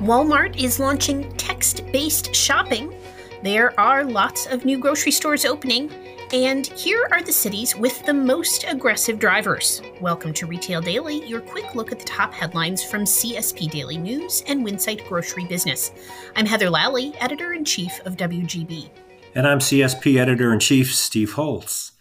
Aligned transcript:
Walmart 0.00 0.62
is 0.62 0.78
launching 0.78 1.32
text 1.38 1.80
based 1.90 2.34
shopping. 2.34 2.94
There 3.42 3.78
are 3.80 4.04
lots 4.04 4.44
of 4.46 4.66
new 4.66 4.78
grocery 4.78 5.10
stores 5.10 5.46
opening. 5.46 5.90
And 6.34 6.66
here 6.66 7.08
are 7.12 7.22
the 7.22 7.32
cities 7.32 7.74
with 7.74 8.04
the 8.04 8.12
most 8.12 8.66
aggressive 8.68 9.18
drivers. 9.18 9.80
Welcome 10.02 10.34
to 10.34 10.46
Retail 10.46 10.82
Daily, 10.82 11.26
your 11.26 11.40
quick 11.40 11.74
look 11.74 11.92
at 11.92 11.98
the 11.98 12.04
top 12.04 12.34
headlines 12.34 12.84
from 12.84 13.04
CSP 13.04 13.70
Daily 13.70 13.96
News 13.96 14.42
and 14.46 14.66
Winsight 14.66 15.08
Grocery 15.08 15.46
Business. 15.46 15.92
I'm 16.34 16.44
Heather 16.44 16.68
Lalley, 16.68 17.14
editor 17.18 17.54
in 17.54 17.64
chief 17.64 17.98
of 18.04 18.18
WGB. 18.18 18.90
And 19.34 19.48
I'm 19.48 19.60
CSP 19.60 20.20
editor 20.20 20.52
in 20.52 20.60
chief 20.60 20.94
Steve 20.94 21.32
Holtz. 21.32 21.92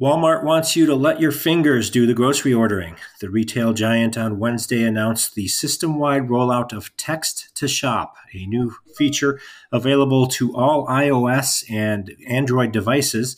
Walmart 0.00 0.42
wants 0.42 0.74
you 0.74 0.86
to 0.86 0.94
let 0.96 1.20
your 1.20 1.30
fingers 1.30 1.88
do 1.88 2.04
the 2.04 2.14
grocery 2.14 2.52
ordering. 2.52 2.96
The 3.20 3.30
retail 3.30 3.72
giant 3.72 4.18
on 4.18 4.40
Wednesday 4.40 4.82
announced 4.82 5.36
the 5.36 5.46
system 5.46 6.00
wide 6.00 6.26
rollout 6.26 6.72
of 6.72 6.96
Text 6.96 7.54
to 7.54 7.68
Shop, 7.68 8.16
a 8.34 8.44
new 8.46 8.74
feature 8.96 9.38
available 9.70 10.26
to 10.26 10.52
all 10.56 10.84
iOS 10.88 11.62
and 11.70 12.10
Android 12.26 12.72
devices. 12.72 13.36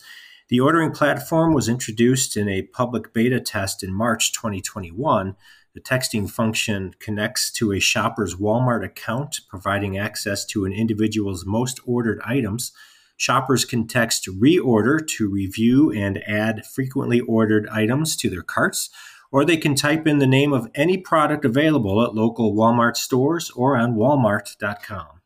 The 0.49 0.59
ordering 0.59 0.93
platform 0.93 1.53
was 1.53 1.69
introduced 1.69 2.35
in 2.35 2.49
a 2.49 2.63
public 2.63 3.13
beta 3.13 3.39
test 3.39 3.83
in 3.83 3.93
March 3.93 4.33
2021. 4.33 5.35
The 5.75 5.81
texting 5.81 6.27
function 6.27 6.95
connects 6.97 7.51
to 7.51 7.71
a 7.71 7.79
shopper's 7.79 8.33
Walmart 8.33 8.83
account, 8.83 9.41
providing 9.47 9.99
access 9.99 10.43
to 10.47 10.65
an 10.65 10.73
individual's 10.73 11.45
most 11.45 11.79
ordered 11.85 12.19
items. 12.25 12.71
Shoppers 13.17 13.65
can 13.65 13.87
text 13.87 14.27
reorder 14.27 15.05
to 15.17 15.29
review 15.29 15.91
and 15.91 16.23
add 16.27 16.65
frequently 16.65 17.19
ordered 17.19 17.67
items 17.69 18.15
to 18.17 18.29
their 18.29 18.43
carts, 18.43 18.89
or 19.31 19.43
they 19.43 19.57
can 19.57 19.75
type 19.75 20.07
in 20.07 20.19
the 20.19 20.27
name 20.27 20.53
of 20.53 20.69
any 20.75 20.97
product 20.97 21.43
available 21.43 22.01
at 22.03 22.15
local 22.15 22.53
Walmart 22.53 22.95
stores 22.95 23.51
or 23.51 23.75
on 23.75 23.95
walmart.com. 23.95 25.16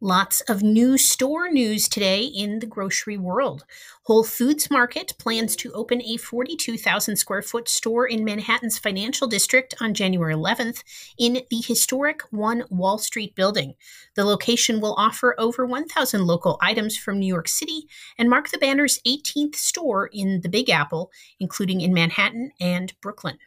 Lots 0.00 0.42
of 0.42 0.62
new 0.62 0.96
store 0.96 1.50
news 1.50 1.88
today 1.88 2.22
in 2.22 2.60
the 2.60 2.66
grocery 2.66 3.16
world. 3.16 3.64
Whole 4.04 4.22
Foods 4.22 4.70
Market 4.70 5.14
plans 5.18 5.56
to 5.56 5.72
open 5.72 6.00
a 6.02 6.16
42,000 6.16 7.16
square 7.16 7.42
foot 7.42 7.68
store 7.68 8.06
in 8.06 8.24
Manhattan's 8.24 8.78
financial 8.78 9.26
district 9.26 9.74
on 9.80 9.94
January 9.94 10.32
11th 10.32 10.84
in 11.18 11.42
the 11.50 11.60
historic 11.60 12.22
One 12.30 12.62
Wall 12.70 12.98
Street 12.98 13.34
building. 13.34 13.74
The 14.14 14.24
location 14.24 14.80
will 14.80 14.94
offer 14.96 15.34
over 15.36 15.66
1,000 15.66 16.24
local 16.24 16.58
items 16.62 16.96
from 16.96 17.18
New 17.18 17.26
York 17.26 17.48
City 17.48 17.88
and 18.16 18.30
mark 18.30 18.50
the 18.50 18.58
banner's 18.58 19.00
18th 19.04 19.56
store 19.56 20.08
in 20.12 20.42
the 20.42 20.48
Big 20.48 20.70
Apple, 20.70 21.10
including 21.40 21.80
in 21.80 21.92
Manhattan 21.92 22.52
and 22.60 22.94
Brooklyn. 23.00 23.38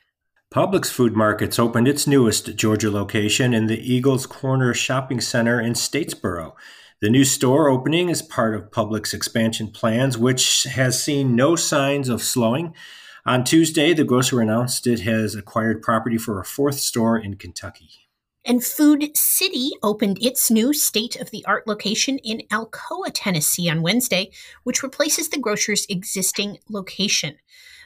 Publix 0.54 0.92
Food 0.92 1.16
Markets 1.16 1.58
opened 1.58 1.88
its 1.88 2.06
newest 2.06 2.58
Georgia 2.58 2.92
location 2.92 3.54
in 3.54 3.68
the 3.68 3.80
Eagles 3.80 4.26
Corner 4.26 4.74
Shopping 4.74 5.22
Center 5.22 5.62
in 5.62 5.72
Statesboro. 5.72 6.56
The 7.00 7.10
new 7.10 7.24
store 7.24 7.70
opening 7.70 8.10
is 8.10 8.22
part 8.22 8.54
of 8.54 8.70
Publix 8.70 9.14
expansion 9.14 9.70
plans, 9.70 10.18
which 10.18 10.64
has 10.64 11.02
seen 11.02 11.38
no 11.38 11.56
signs 11.56 12.10
of 12.10 12.22
slowing. 12.22 12.76
On 13.26 13.46
Tuesday, 13.46 13.94
the 13.94 14.04
grocer 14.04 14.42
announced 14.42 14.88
it 14.88 15.00
has 15.00 15.36
acquired 15.36 15.82
property 15.82 16.18
for 16.18 16.38
a 16.38 16.44
fourth 16.44 16.82
store 16.82 17.18
in 17.18 17.38
Kentucky. 17.38 17.88
And 18.44 18.62
Food 18.62 19.16
City 19.16 19.72
opened 19.82 20.22
its 20.22 20.52
new 20.52 20.74
state 20.74 21.16
of 21.16 21.32
the 21.32 21.46
art 21.46 21.66
location 21.66 22.18
in 22.18 22.42
Alcoa, 22.52 23.12
Tennessee 23.14 23.70
on 23.70 23.84
Wednesday, 23.84 24.32
which 24.64 24.84
replaces 24.84 25.30
the 25.30 25.40
grocer's 25.40 25.86
existing 25.88 26.58
location. 26.68 27.38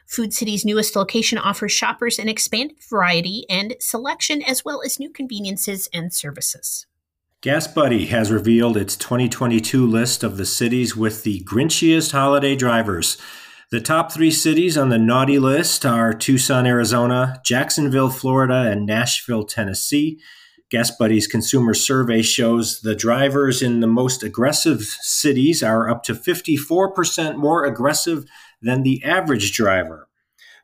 Food 0.06 0.34
City's 0.34 0.66
newest 0.66 0.96
location 0.96 1.38
offers 1.38 1.72
shoppers 1.72 2.20
an 2.20 2.30
expanded 2.30 2.78
variety 2.90 3.46
and 3.50 3.76
selection, 3.80 4.42
as 4.42 4.64
well 4.64 4.82
as 4.86 5.00
new 5.00 5.10
conveniences 5.10 5.90
and 5.94 6.14
services. 6.14 6.86
Gas 7.42 7.68
Buddy 7.68 8.08
has 8.08 8.32
revealed 8.32 8.78
its 8.78 8.96
2022 8.96 9.86
list 9.86 10.24
of 10.24 10.38
the 10.38 10.46
cities 10.46 10.96
with 10.96 11.24
the 11.24 11.42
grinchiest 11.42 12.12
holiday 12.12 12.56
drivers. 12.56 13.18
The 13.72 13.82
top 13.82 14.12
three 14.12 14.32
cities 14.32 14.78
on 14.78 14.90
the 14.90 14.98
naughty 14.98 15.38
list 15.38 15.86
are 15.86 16.14
Tucson, 16.14 16.66
Arizona, 16.66 17.42
Jacksonville, 17.44 18.10
Florida, 18.10 18.72
and 18.72 18.86
Nashville, 18.86 19.44
Tennessee. 19.44 20.20
Gas 20.72 20.90
Buddy's 20.90 21.28
consumer 21.28 21.74
survey 21.74 22.22
shows 22.22 22.82
the 22.82 22.96
drivers 22.96 23.62
in 23.62 23.80
the 23.80 23.88
most 23.88 24.24
aggressive 24.24 24.82
cities 24.82 25.62
are 25.62 25.90
up 25.90 26.04
to 26.04 26.14
54% 26.14 27.36
more 27.36 27.66
aggressive 27.66 28.26
than 28.62 28.84
the 28.84 29.04
average 29.04 29.52
driver. 29.54 30.08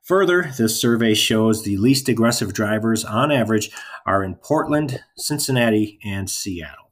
Further, 0.04 0.52
this 0.58 0.80
survey 0.80 1.14
shows 1.14 1.64
the 1.64 1.78
least 1.78 2.10
aggressive 2.10 2.54
drivers 2.54 3.06
on 3.06 3.32
average 3.32 3.72
are 4.06 4.24
in 4.24 4.36
Portland, 4.36 5.04
Cincinnati, 5.16 6.00
and 6.04 6.30
Seattle. 6.30 6.91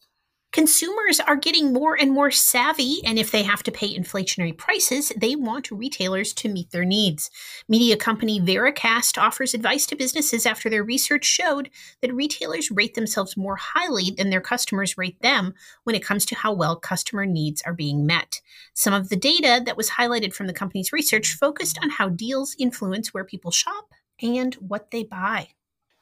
Consumers 0.51 1.19
are 1.19 1.35
getting 1.35 1.71
more 1.73 1.95
and 1.95 2.11
more 2.11 2.31
savvy, 2.31 3.01
and 3.05 3.19
if 3.19 3.29
they 3.29 3.43
have 3.43 3.61
to 3.61 3.71
pay 3.71 3.95
inflationary 3.95 4.57
prices, 4.57 5.11
they 5.15 5.35
want 5.35 5.69
retailers 5.69 6.33
to 6.33 6.49
meet 6.49 6.71
their 6.71 6.85
needs. 6.85 7.29
Media 7.67 7.95
company 7.95 8.41
Vericast 8.41 9.21
offers 9.21 9.53
advice 9.53 9.85
to 9.85 9.95
businesses 9.95 10.47
after 10.47 10.67
their 10.67 10.83
research 10.83 11.23
showed 11.23 11.69
that 12.01 12.15
retailers 12.15 12.71
rate 12.71 12.95
themselves 12.95 13.37
more 13.37 13.57
highly 13.57 14.09
than 14.09 14.31
their 14.31 14.41
customers 14.41 14.97
rate 14.97 15.21
them 15.21 15.53
when 15.83 15.95
it 15.95 16.03
comes 16.03 16.25
to 16.25 16.35
how 16.35 16.51
well 16.51 16.75
customer 16.75 17.27
needs 17.27 17.61
are 17.61 17.73
being 17.73 18.07
met. 18.07 18.41
Some 18.73 18.95
of 18.95 19.09
the 19.09 19.15
data 19.15 19.61
that 19.63 19.77
was 19.77 19.91
highlighted 19.91 20.33
from 20.33 20.47
the 20.47 20.53
company's 20.53 20.91
research 20.91 21.33
focused 21.33 21.77
on 21.83 21.91
how 21.91 22.09
deals 22.09 22.55
influence 22.57 23.13
where 23.13 23.23
people 23.23 23.51
shop 23.51 23.93
and 24.19 24.55
what 24.55 24.89
they 24.89 25.03
buy. 25.03 25.49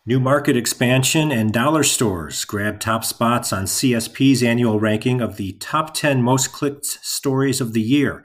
New 0.07 0.21
market 0.21 0.55
expansion 0.55 1.33
and 1.33 1.51
dollar 1.51 1.83
stores 1.83 2.45
grab 2.45 2.79
top 2.79 3.03
spots 3.03 3.51
on 3.51 3.65
CSP's 3.65 4.41
annual 4.41 4.79
ranking 4.79 5.19
of 5.19 5.35
the 5.35 5.51
top 5.59 5.93
10 5.93 6.21
most 6.21 6.53
clicked 6.53 6.85
stories 6.85 7.59
of 7.59 7.73
the 7.73 7.81
year. 7.81 8.23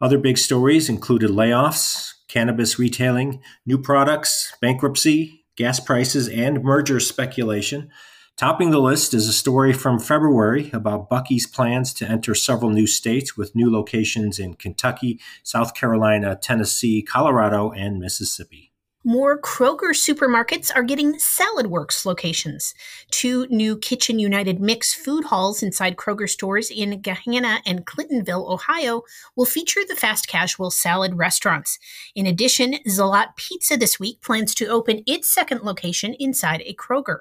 Other 0.00 0.18
big 0.18 0.38
stories 0.38 0.88
included 0.88 1.30
layoffs, 1.30 2.12
cannabis 2.28 2.78
retailing, 2.78 3.42
new 3.66 3.76
products, 3.76 4.54
bankruptcy, 4.60 5.44
gas 5.56 5.80
prices, 5.80 6.28
and 6.28 6.62
merger 6.62 7.00
speculation. 7.00 7.90
Topping 8.36 8.70
the 8.70 8.78
list 8.78 9.12
is 9.12 9.26
a 9.26 9.32
story 9.32 9.72
from 9.72 9.98
February 9.98 10.70
about 10.72 11.10
Buc-ee's 11.10 11.48
plans 11.48 11.92
to 11.94 12.08
enter 12.08 12.36
several 12.36 12.70
new 12.70 12.86
states 12.86 13.36
with 13.36 13.56
new 13.56 13.68
locations 13.68 14.38
in 14.38 14.54
Kentucky, 14.54 15.18
South 15.42 15.74
Carolina, 15.74 16.38
Tennessee, 16.40 17.02
Colorado, 17.02 17.72
and 17.72 17.98
Mississippi. 17.98 18.70
More 19.08 19.40
Kroger 19.40 19.94
supermarkets 19.94 20.72
are 20.74 20.82
getting 20.82 21.16
Salad 21.20 21.68
Works 21.68 22.04
locations. 22.04 22.74
Two 23.12 23.46
new 23.46 23.78
Kitchen 23.78 24.18
United 24.18 24.60
Mix 24.60 24.94
food 24.94 25.26
halls 25.26 25.62
inside 25.62 25.94
Kroger 25.94 26.28
stores 26.28 26.72
in 26.72 27.00
Gahanna 27.02 27.60
and 27.64 27.86
Clintonville, 27.86 28.50
Ohio, 28.50 29.02
will 29.36 29.46
feature 29.46 29.82
the 29.86 29.94
fast 29.94 30.26
casual 30.26 30.72
salad 30.72 31.14
restaurants. 31.14 31.78
In 32.16 32.26
addition, 32.26 32.78
Zalat 32.88 33.36
Pizza 33.36 33.76
this 33.76 34.00
week 34.00 34.20
plans 34.22 34.56
to 34.56 34.66
open 34.66 35.04
its 35.06 35.32
second 35.32 35.62
location 35.62 36.12
inside 36.18 36.62
a 36.66 36.74
Kroger. 36.74 37.18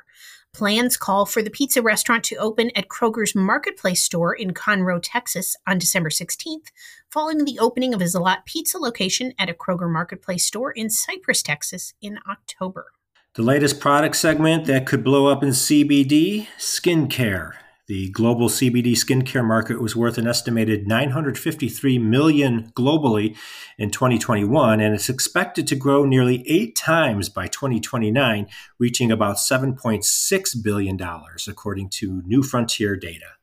Plans 0.55 0.95
call 0.95 1.25
for 1.25 1.41
the 1.41 1.49
pizza 1.49 1.81
restaurant 1.81 2.23
to 2.23 2.37
open 2.37 2.71
at 2.77 2.87
Kroger's 2.87 3.35
Marketplace 3.35 4.01
store 4.01 4.33
in 4.33 4.53
Conroe, 4.53 5.01
Texas 5.03 5.57
on 5.67 5.77
December 5.77 6.09
16th, 6.09 6.67
following 7.09 7.43
the 7.43 7.59
opening 7.59 7.93
of 7.93 7.99
a 7.99 8.05
Zalat 8.05 8.45
Pizza 8.45 8.77
location 8.77 9.33
at 9.37 9.49
a 9.49 9.53
Kroger 9.53 9.91
Marketplace 9.91 10.45
store 10.45 10.71
in 10.71 10.89
Cypress, 10.89 11.43
Texas 11.43 11.93
in 12.01 12.19
October. 12.29 12.93
The 13.33 13.41
latest 13.41 13.81
product 13.81 14.15
segment 14.15 14.65
that 14.67 14.85
could 14.85 15.03
blow 15.03 15.27
up 15.27 15.43
in 15.43 15.49
CBD 15.49 16.47
skincare. 16.57 17.55
The 17.87 18.09
global 18.09 18.49
CBD 18.49 18.93
skincare 18.93 19.45
market 19.45 19.79
was 19.79 19.95
worth 19.95 20.17
an 20.17 20.25
estimated 20.25 20.87
953 20.87 21.99
million 21.99 22.71
globally 22.75 23.37
in 23.77 23.91
2021 23.91 24.79
and 24.79 24.95
it's 24.95 25.07
expected 25.07 25.67
to 25.67 25.75
grow 25.75 26.03
nearly 26.03 26.43
8 26.49 26.75
times 26.75 27.29
by 27.29 27.45
2029, 27.45 28.47
reaching 28.79 29.11
about 29.11 29.37
7.6 29.37 30.63
billion 30.63 30.97
dollars 30.97 31.47
according 31.47 31.89
to 31.89 32.23
New 32.25 32.41
Frontier 32.41 32.95
data. 32.95 33.35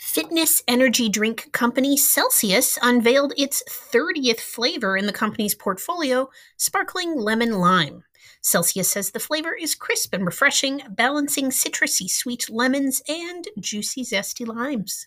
Fitness 0.00 0.62
energy 0.66 1.10
drink 1.10 1.52
company 1.52 1.94
Celsius 1.94 2.78
unveiled 2.80 3.34
its 3.36 3.62
30th 3.68 4.40
flavor 4.40 4.96
in 4.96 5.04
the 5.04 5.12
company's 5.12 5.54
portfolio, 5.54 6.30
sparkling 6.56 7.14
lemon 7.16 7.60
lime. 7.60 8.02
Celsius 8.40 8.90
says 8.90 9.10
the 9.10 9.20
flavor 9.20 9.54
is 9.54 9.74
crisp 9.74 10.14
and 10.14 10.24
refreshing, 10.24 10.80
balancing 10.88 11.50
citrusy 11.50 12.08
sweet 12.08 12.48
lemons 12.48 13.02
and 13.08 13.48
juicy 13.60 14.02
zesty 14.02 14.46
limes. 14.46 15.06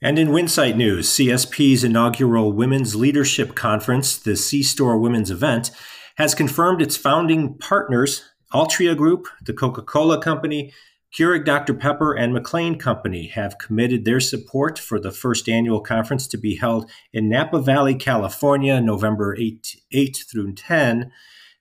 And 0.00 0.18
in 0.18 0.28
Winsight 0.28 0.74
News, 0.74 1.10
CSP's 1.10 1.84
inaugural 1.84 2.50
Women's 2.50 2.96
Leadership 2.96 3.54
Conference, 3.54 4.16
the 4.16 4.36
C 4.36 4.62
Store 4.62 4.96
Women's 4.96 5.30
event, 5.30 5.70
has 6.16 6.34
confirmed 6.34 6.80
its 6.80 6.96
founding 6.96 7.58
partners, 7.58 8.24
Altria 8.54 8.96
Group, 8.96 9.28
the 9.42 9.52
Coca 9.52 9.82
Cola 9.82 10.20
Company, 10.20 10.72
Keurig 11.12 11.44
Dr. 11.44 11.74
Pepper, 11.74 12.14
and 12.14 12.32
McLane 12.32 12.78
Company 12.78 13.26
have 13.26 13.58
committed 13.58 14.04
their 14.04 14.20
support 14.20 14.78
for 14.78 15.00
the 15.00 15.10
first 15.10 15.48
annual 15.48 15.80
conference 15.80 16.28
to 16.28 16.38
be 16.38 16.54
held 16.54 16.88
in 17.12 17.28
Napa 17.28 17.60
Valley, 17.60 17.96
California, 17.96 18.80
November 18.80 19.36
8, 19.36 19.76
8 19.90 20.24
through 20.30 20.52
10. 20.52 21.10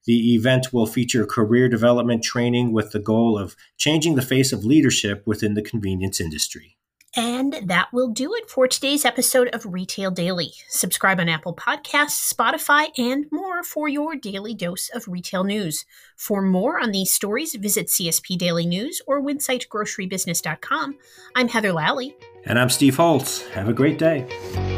The 0.06 0.36
event 0.36 0.72
will 0.72 0.86
feature 0.86 1.25
career 1.25 1.68
development 1.68 2.24
training 2.24 2.74
with 2.74 2.92
the 2.92 3.00
goal 3.00 3.40
of 3.40 3.56
changing 3.75 4.16
the 4.16 4.22
face 4.22 4.51
of 4.54 4.66
leadership 4.66 5.24
within 5.25 5.56
the 5.56 5.63
convenience 5.63 6.22
industry. 6.22 6.79
And 7.16 7.60
that 7.66 7.88
will 7.92 8.10
do 8.10 8.34
it 8.36 8.50
for 8.50 8.68
today's 8.68 9.04
episode 9.04 9.48
of 9.50 9.66
Retail 9.66 10.12
Daily. 10.12 10.54
Subscribe 10.68 11.20
on 11.20 11.28
Apple 11.28 11.56
Podcasts, 11.56 12.32
Spotify, 12.32 12.90
and 12.98 13.26
more 13.32 13.64
for 13.64 13.90
your 13.90 14.16
daily 14.16 14.54
dose 14.54 14.90
of 14.90 15.08
retail 15.08 15.44
news. 15.44 15.86
For 16.16 16.42
more 16.42 16.80
on 16.80 16.92
these 16.92 17.12
stories, 17.12 17.56
visit 17.56 17.88
CSP 17.88 18.38
Daily 18.38 18.66
News 18.66 19.02
or 19.08 19.22
winsightgrocerybusiness.com. 19.22 20.98
I'm 21.36 21.48
Heather 21.48 21.74
Lalley. 21.74 22.16
And 22.46 22.60
I'm 22.60 22.70
Steve 22.70 22.98
Holtz. 22.98 23.48
Have 23.50 23.70
a 23.70 23.74
great 23.74 23.98
day. 23.98 24.69